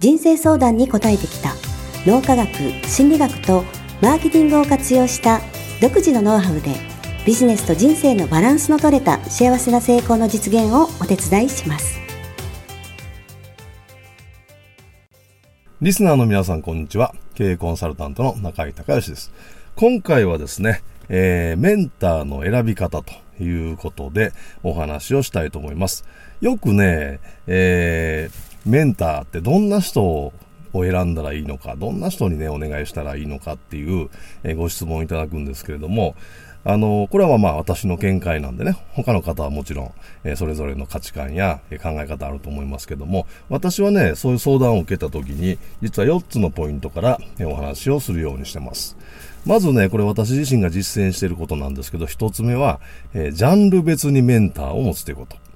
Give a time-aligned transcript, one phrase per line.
[0.00, 1.54] 人生相談に応えてきた。
[2.06, 2.48] 脳科学
[2.88, 3.64] 心理学と
[4.00, 5.42] マーケティングを活用した
[5.82, 6.74] 独自のノウハウで
[7.26, 12.00] ビジネスと人生のバランスの取れた幸せな成功の実現をお手伝いします。
[15.82, 17.14] リスナーの皆さんこんにちは。
[17.34, 19.30] 経営コンサルタントの中井隆義です。
[19.76, 26.06] 今回はですね、えー、メンターの選び方ということでお話をしたいと思います。
[26.40, 30.32] よくね、えー、メンターってどんな人を
[30.72, 34.08] 選んだらいいのか、どんな人にね、お願いしたらいいのかっていう、
[34.44, 36.14] え、ご質問をいただくんですけれども、
[36.62, 39.92] あの、これはまあ私の見解なんでね、他の方はもちろん、
[40.24, 48.96] え、それぞれの価値観や、え、考え方あると思いますけども、私はね、そういう相談を受けた時に、実は4つのポイントから、え、お話をするようにしてます。
[49.46, 52.78] まずね、これ私自身が実践していることなんですけど、1つ目は、
[53.14, 55.49] えジャンル別にメンターを持つということ。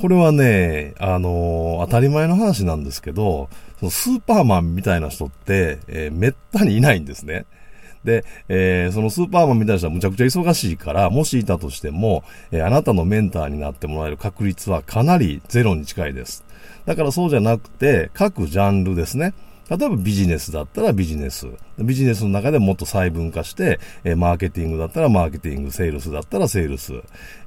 [0.00, 3.48] これはね、あのー、当たり前の話なんですけど、
[3.80, 7.46] そのスーパーマンみたいな人って、えー、めったにいないんですね。
[8.04, 16.44] で、えー、そのスーパーマンみたいな人はむちゃくちゃ忙しいから、もしいたとしても、えー、あなたのメンターになってもらえる確率はかなりゼロに近いです。
[16.86, 19.34] だからそうじゃなくて、各ジャンルですね。
[19.68, 21.46] 例えばビジネスだったらビジネス。
[21.78, 26.94] ビジネスの中でもっと細分化して、えー、マーケティングだったらマーケティング、セールスだったらセールス、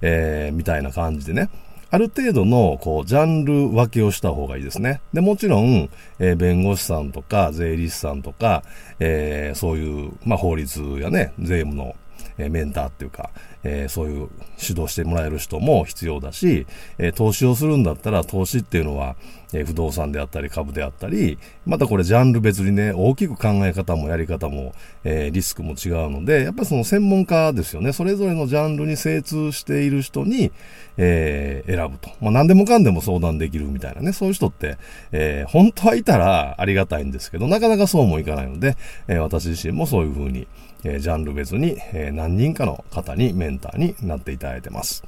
[0.01, 1.49] えー、みたいな感じでね。
[1.93, 5.01] ある程度の、こう、ジャンル分けをした方がいいですね。
[5.11, 5.89] で、もちろん、
[6.19, 8.63] えー、弁護士さんとか、税理士さんとか、
[8.99, 11.95] えー、そういう、まあ、法律やね、税務の、
[12.37, 13.29] えー、メンターっていうか、
[13.63, 16.65] えー、そういう指導してもらえる人も必要だし、
[16.97, 19.15] えー、投資をするんだったら投資っていうのは、
[19.53, 27.93] えー、不動産であったり株であったり、またこれジャンル別にね、大きく考え方もやり方も、えリスクも違うので、やっぱりその専門家ですよね。
[27.93, 30.51] それぞれのジャンルに精通している人に、
[30.97, 32.09] え選ぶと。
[32.21, 34.77] まあ何でもかんでも相談できるみたいなね、そういう人って、
[35.11, 38.77] え本当はいたらありがたいんですけど、なかなかそうもいかないので、
[39.07, 40.47] え私自身もそういうふうに、
[40.83, 45.03] えジャンル別に、え何人かの方にメンターになっていただいてます。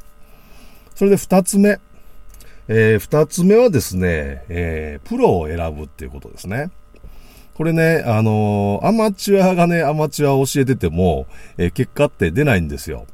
[0.96, 1.80] それで二つ目。
[2.70, 6.72] えー、二つ目はですね、えー、プロを選ぶっていうことですね。
[7.56, 11.28] これね、あのー、アマチュアがね、アマチュアを教えてても、
[11.58, 13.06] えー、結果って出ないんですよ。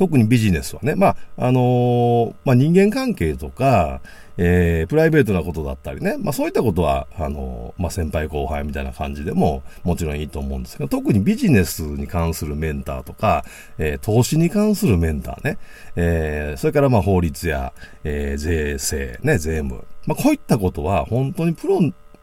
[0.00, 0.94] 特にビジネスはね。
[0.94, 4.00] まあ、あのー、まあ、人間関係とか、
[4.38, 6.16] えー、プライベートなことだったりね。
[6.18, 13.44] まあ、そういったことは、あのー、まあ、先輩後輩みたいな感じでも、もちろんいいと思うんですけど、特にビジネスに関するメンターとか、
[13.76, 15.58] えー、投資に関するメンターね。
[15.96, 19.84] えー、それから、ま、法律や、えー、税制、ね、税務。
[20.06, 21.78] まあ、こういったことは、本当にプロ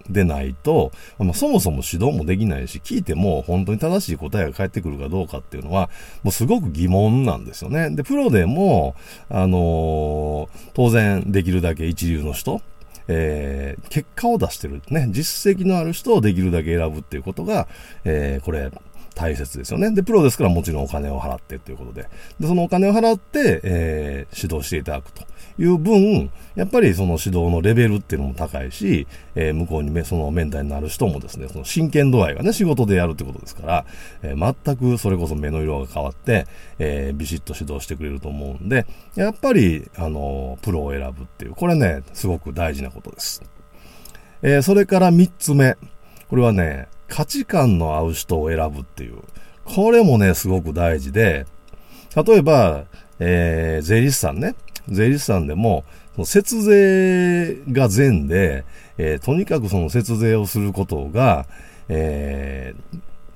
[0.10, 5.90] でないと、まあ、そもそも指導もできないし、聞いても本当に正しい答えが返ってくるかどうかっていうのは、
[6.24, 7.90] もうすごく疑問なんですよね。
[7.90, 8.96] で、プロでも、
[9.30, 12.62] あのー、当然できるだけ一流の人、
[13.08, 17.68] えー、結果を出してるね、実績のある人をできるだけ選ぶっていうことが、
[18.04, 18.72] えー、これ、
[19.18, 19.92] 大切ですよね。
[19.92, 22.08] で、プロですからもちろんお金を払ってということで。
[22.40, 25.24] で、そのお金を払って、えー、指導していただくと。
[25.60, 33.86] いう分、やっぱりその指導のレベルっていうのも高いし、えー、向こうにそのメンターになる人もですね、その真剣度合いがね、仕事でやるってことですから、
[34.22, 36.46] えー、全くそれこそ目の色が変わって、
[36.78, 38.86] えー、ビシッと指導してくれると思うんで、
[39.16, 43.42] やっぱり、あの、プロを選ぶっていう、これね、すごく大事なことです。
[44.44, 45.76] えー、それから三つ目。
[46.30, 49.18] これはね、価値観の合う人を選ぶっていう。
[49.66, 51.46] これもね、すごく大事で、
[52.16, 52.86] 例えば、
[53.20, 54.56] えー、税理士さんね。
[54.90, 55.84] 税理士さんでも、
[56.16, 58.66] その節税が善で、
[58.98, 61.46] えー、とにかくその節税をすることが、
[61.90, 62.74] え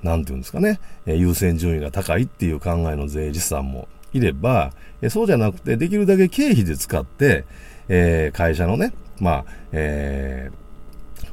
[0.02, 7.44] ー、なんていうんですかね、え、優先順位が高いっていう考えの税理士さんもいれば、えー、そうじゃなくて、できるだけ経費で使って、
[7.88, 10.61] えー、会社のね、まあ、えー、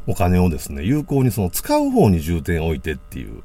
[0.08, 3.44] お金をですね、有効にその使う方に重点を置いてっていう、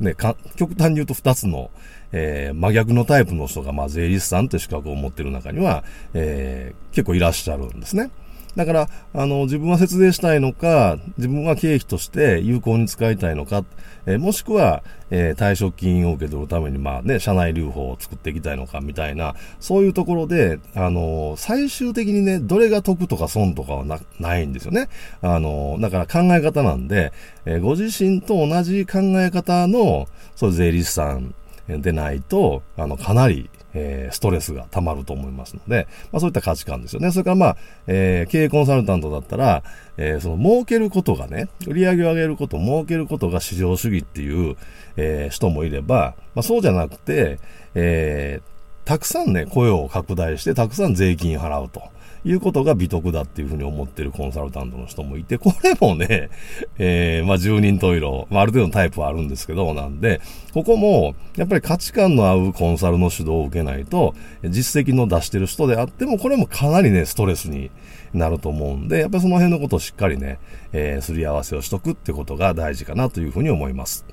[0.00, 0.14] ね、
[0.56, 1.70] 極端に言うと2つの、
[2.12, 5.84] えー、真逆のタイプの人が、まあ、税理士さんという資格を持ってる中には、
[6.14, 8.10] えー、結構いらっしゃるんですね。
[8.56, 13.64] だから、あの、自分は節税したいのか、自分は経費として有効に使いたいのか、
[14.04, 24.88] えー、もしくは、えー、退職金を受け取るために、まあね、社内留保を作っていきたいのか、みたいな、そういうところで、あの、最終的にね、どれが得とか損とかはな、ないんですよね。
[25.22, 27.12] あの、だから考え方なんで、
[27.46, 31.34] え、ご自身と同じ考え方の、そう税理士さん
[31.68, 37.10] でないと、あの、かなり、えー、ストレスが溜まると思いますので、まあそういった価値観ですよね。
[37.10, 39.62] それからまあ、えー、経営コンサルタントだったら、
[39.96, 44.56] えー、その儲けることがね、売り上げを上げること、儲けることが市場主義っていう、
[44.96, 47.38] えー、人もいれば、まあそうじゃなくて、
[47.74, 51.82] えー、たくさんね、雇用を拡大して、たくさん税金払うと。
[52.24, 56.30] いうことが美徳だっていうふうに思ってるコンサルタントの人もいて、これもね、
[56.78, 60.20] えー、まあ、十人十色、まあ、ある程度のタイプはあるんですけど、なんで、
[60.54, 64.14] ここも、やっぱり価値観の合うコンサルの指導を受けないと、
[64.44, 67.70] 実績の出してる人であっても、これもかなりね、ストレスに
[68.14, 70.38] なると思うんで、やっぱりその辺のことをしっかりね、
[70.72, 74.06] えー、すり合わせをしとくってことが大事かなというふうに思います。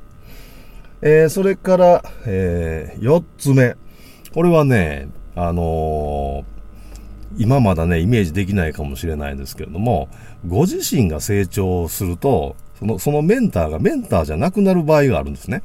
[1.02, 3.76] えー、それから、えー、四つ目。
[4.34, 6.59] これはね、あのー
[7.38, 10.10] 今まだね、イメージできないかもしれないですけれども、
[10.48, 15.62] ご自身が成長すると、その、そのメンターがメンターじゃなくなる場合があるんですね。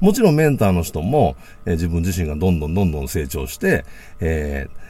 [0.00, 3.84] もちろんメンターの人も、えー、自分自身がどんどんどんどん成長して、
[4.20, 4.86] えー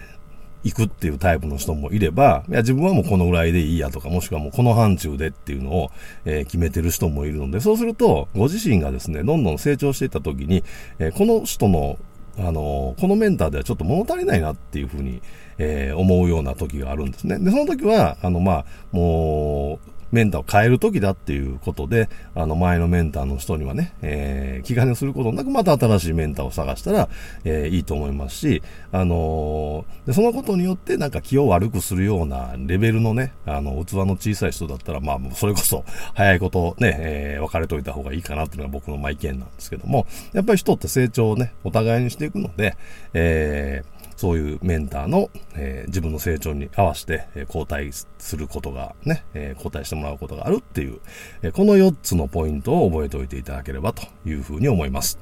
[0.67, 5.91] 行くっていうタイプの人もいれば、いや、自分はもうこのぐらいでいいやとか、もしくはもうこの範疇でっていうのを、
[6.25, 10.65] えー、決めてる人もいるので、そうすると、ご自身がですね、どんどん成長していった時に、
[10.99, 11.99] えー、この人の
[12.39, 15.23] あの、このメンターではちょっと物足りないなっていうふうに、
[15.59, 17.39] えー、思うような時があるんですね。
[17.39, 27.09] で、その時は、あの、まあ、もう、メンターを変える時だっていうことで、あの前のメンターの人にはね、えー、気兼ねすることなくまた新しいメンターを探したら、
[27.45, 28.63] えー、いいと思いますし、
[28.93, 42.77] あのー、で、そのことによってなんか気を悪くするようなレベルのね、あの、器の小さい人だったら、まあ、それこそ早いことね、えー、別れといた方がいいかなっていうのが僕のまあ意見なんですけども、やっぱり人って成長をね、お互いにしていくので、
[43.15, 51.01] えー、そういうメンターの、えー、自分の成長に合わせて、えー、交代することがね、えー、交代してもらうことがあるっていう、
[51.43, 55.19] えこの4つのポイントを覚えておいていただければというふうに思います。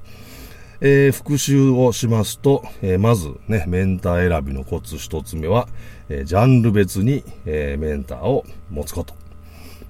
[0.81, 5.69] え復習をしますと、えまずね、メンター選びのコツ1つ目は、
[6.09, 9.15] えジャンル別に、えメンターを持つこと。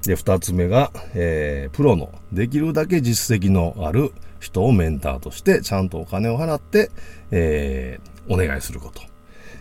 [0.03, 4.13] で、2つ目が、えプロのできるだけ実績のある
[4.45, 6.91] 人をメンターとしてちゃんとお金を払って、
[7.31, 9.03] えー、お願いすること。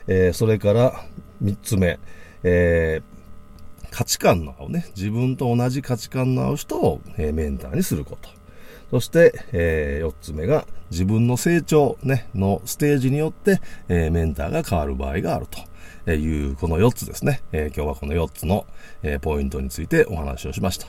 [0.08, 0.94] えー、それから
[1.40, 2.00] 三つ目、
[2.44, 8.30] えー、価値観の合うね、自分と同じ価値観の合う人を、え、メンターにすること。
[8.92, 15.48] そして、え、4つ目が自分の成長、ね、のステージによって、え、メンターが変わる場合がある
[16.06, 17.42] という、この4つですね。
[17.54, 18.66] えー、今日はこの4つの、
[19.04, 20.88] えー、ポイントについてお話をしました。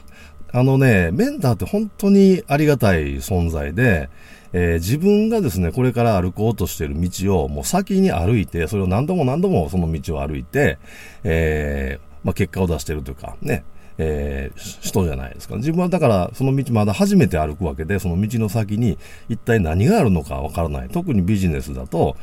[0.55, 4.09] あのね、メンターって本当にありがたい存在で、
[4.53, 10.79] えー、自分がですね、これから歩こうとしてる道をもう先に歩いて、それを何度も何度もその道を歩いて、
[11.25, 13.65] えー、まあ、結果を出してるというか、ね、
[13.99, 15.57] えー、人じゃないですか。
[15.57, 18.97] 自分はだからその道まだ初めて歩くわけで、その道の先に
[19.29, 20.89] 一体何があるのかわからない。
[20.89, 22.17] 特にビジネスだと、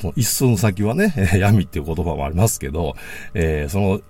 [0.00, 2.96] その一寸先はね、 闇っていう言葉もありますけど、
[3.34, 4.00] えー、その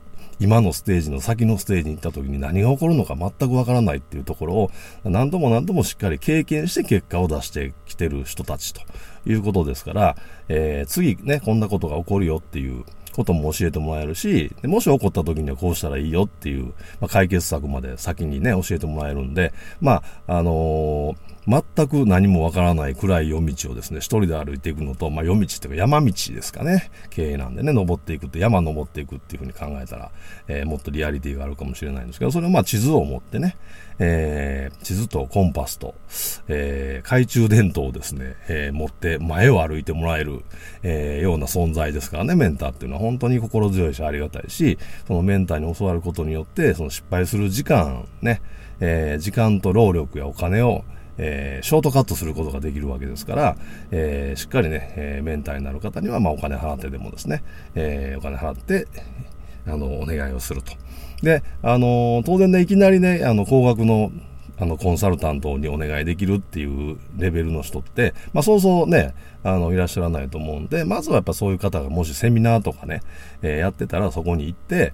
[0.41, 4.71] 今のステージの先のステージに行った時に何が起こるのか全くわからないっていうところを
[5.05, 8.81] 何度も何度もしっかり経験して結果を出してきてる人たちと
[9.27, 10.17] いうことですから、
[10.49, 12.85] えー、次ね、こんなことが起こるよっていう
[13.19, 16.67] ことも教えてもらえるし、もし起こった時にはこうしたらいいよっていう、
[17.01, 26.91] まあ、解決策まで先にね、教えてもらえるんで、まあ、あのー全く何もわからない暗い夜道をですね、一人で歩いていくのと、まあ、夜道っていうか山道ですかね。
[27.09, 30.11] 経営なんでね、登っていくって、山登っていくっていうふうに考えたら、
[30.47, 33.57] えー、もっとリアリティがあるかもしれないんですけど、それはまあ地図を持ってね、
[33.99, 35.95] えー、地図とコンパスと、
[36.49, 40.45] えー、懐中電灯をですね、えー、持って前を歩いてもらえる、
[40.83, 48.41] え、ような存在ですからね、メンターっていうのは本当に心強いしありがたいし、そのメンターに教わることによって、その失敗する時間、ね、
[48.81, 50.85] え、時間と労力やお金を、
[51.19, 53.57] えー、ショートカットすることができるわけですから、
[53.91, 57.43] えー、しっかりね、えー、メンターになる方には、まあ、お金払ってでもですね、
[57.75, 58.87] え、お金払って、
[59.67, 60.73] あの、お願いをすると。
[61.23, 64.13] で、あの、当然ね、いきなりね、あの、高額の、
[64.59, 73.03] あの、コンサルタントにお願いできるっていうレベルの人って、まあ、そうそうね、あの、いらっしゃらないと思うんで、まずはやっぱそういう方がもしセミナーとかね、
[73.43, 74.93] えー、やってたらそこに行って、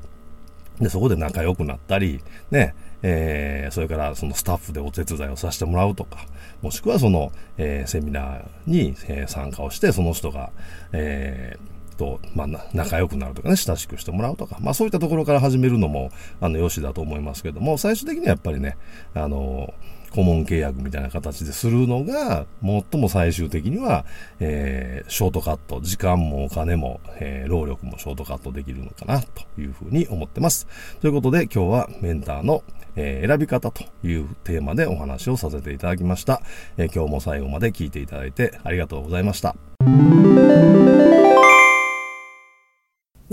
[0.81, 6.27] で、そこで仲良くなったり、ね、えー、それからそのスタッフでお手伝いをさせてもらうとか、
[6.63, 10.51] もしくはその、えー、セミナーに、えー、参加をして、その人が、
[10.93, 16.11] えーと、まあ、仲良くなるとかね、親しくしてもらうとか、まあそういったところから始めるのも、
[16.41, 18.77] あの、よしだと思いますけども、最終的にはやっぱりね、
[19.15, 19.73] あの、
[20.15, 24.05] 顧問契約みたいな形でするのが、最も最終的には、
[24.39, 30.69] えー、ショートカット、時間もお金も、えー、労力もショートカットできるのかな、というふうに思ってます。
[31.01, 32.63] ということで、今日はメンターの、
[32.95, 36.43] えー、選び方というテーマでお話をさせていただきました、
[36.77, 39.57] え今日も最後まで聞いていただいてありがとうございました。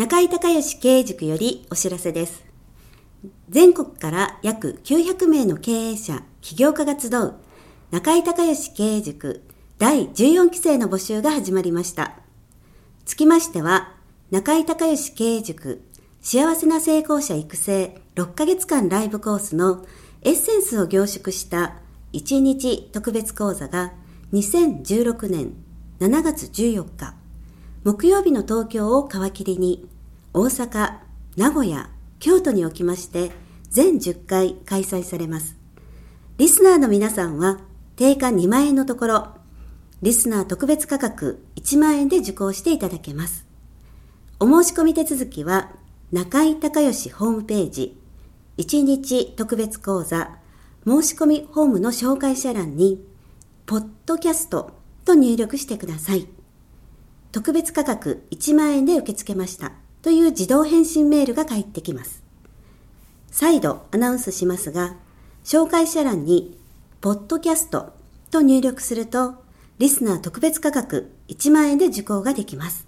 [0.01, 2.43] 中井隆義経営塾よりお知らせです。
[3.50, 7.36] 全国から約900名の経営者、起業家が集う
[7.91, 9.43] 中井隆義経営塾
[9.77, 12.15] 第14期生の募集が始まりました。
[13.05, 13.93] つきましては、
[14.31, 15.84] 中井隆義経営塾
[16.20, 19.86] 幸せな成功者育成6ヶ月間ライブコースの
[20.24, 21.75] エッセンスを凝縮した
[22.13, 23.93] 1日特別講座が
[24.34, 25.53] 2016年
[26.00, 27.22] 7月14日
[27.84, 29.90] 木曜日の東京を皮切りに
[30.33, 31.00] 大阪、
[31.35, 31.89] 名古屋、
[32.21, 33.31] 京都におきまして
[33.69, 35.57] 全10回開催されます。
[36.38, 37.59] リスナーの皆さんは
[37.97, 39.27] 定価2万円のところ、
[40.01, 43.45] リスナー特別価格1万円で受講していただけます。
[44.39, 45.73] お申し込み手続きは
[46.13, 48.00] 中井隆義ホームページ
[48.57, 50.38] 1日特別講座
[50.88, 53.05] 申し込みホームの紹介者欄に
[53.65, 54.71] ポッドキャスト
[55.03, 56.29] と入力してください。
[57.33, 59.73] 特別価格1万円で受け付けました。
[60.01, 62.24] という自動返信メールが返ってきます。
[63.29, 64.96] 再度アナウンスしますが、
[65.43, 66.58] 紹介者欄に、
[67.00, 67.93] ポッドキャスト
[68.29, 69.43] と入力すると、
[69.79, 72.88] リスナー特別価格1万円で受講ができます。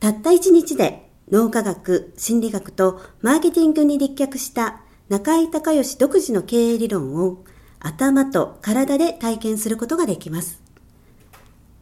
[0.00, 7.44] たった1日で脳科学、心理学とマーケティングに立脚した中井隆義独自の経営理論を
[7.80, 10.60] 頭と体で体験することができます。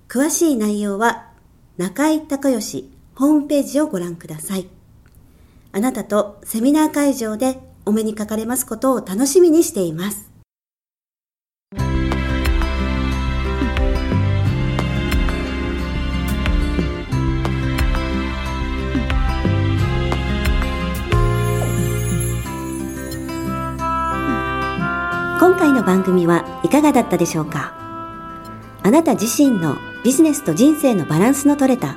[0.09, 1.31] 詳しい内容は
[1.77, 4.67] 中井隆義ホームページをご覧ください。
[5.73, 10.31] あなたとセミナー会場でお目にかかれますことを楽しみにしています。
[25.41, 27.75] 今回の番組はいかがだったでしょうか？
[28.83, 31.97] あなた自身のビジネスと人生のバランスの取れた